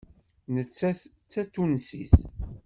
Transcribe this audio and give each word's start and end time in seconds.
Nettat 0.53 1.01
d 1.09 1.27
Tatunsit. 1.31 2.13